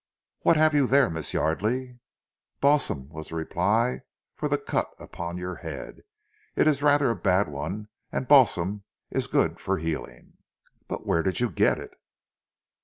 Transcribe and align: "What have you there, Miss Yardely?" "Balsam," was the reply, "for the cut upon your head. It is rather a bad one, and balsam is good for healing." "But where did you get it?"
"What 0.39 0.57
have 0.57 0.73
you 0.73 0.87
there, 0.87 1.11
Miss 1.11 1.31
Yardely?" 1.31 1.99
"Balsam," 2.59 3.09
was 3.09 3.27
the 3.27 3.35
reply, 3.35 4.01
"for 4.35 4.49
the 4.49 4.57
cut 4.57 4.89
upon 4.97 5.37
your 5.37 5.57
head. 5.57 6.01
It 6.55 6.67
is 6.67 6.81
rather 6.81 7.11
a 7.11 7.15
bad 7.15 7.47
one, 7.47 7.87
and 8.11 8.27
balsam 8.27 8.83
is 9.11 9.27
good 9.27 9.59
for 9.59 9.77
healing." 9.77 10.37
"But 10.87 11.05
where 11.05 11.21
did 11.21 11.39
you 11.39 11.51
get 11.51 11.77
it?" 11.77 11.91